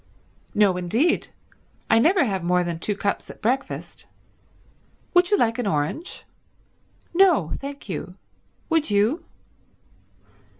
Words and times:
"No 0.55 0.77
indeed. 0.77 1.27
I 1.87 1.99
never 1.99 2.23
have 2.23 2.43
more 2.43 2.63
than 2.63 2.79
two 2.79 2.95
cups 2.97 3.29
at 3.29 3.39
breakfast. 3.39 4.07
Would 5.13 5.29
you 5.29 5.37
like 5.37 5.59
an 5.59 5.67
orange?" 5.67 6.23
"No 7.13 7.51
thank 7.59 7.87
you. 7.87 8.15
Would 8.69 8.89
you?" 8.89 9.23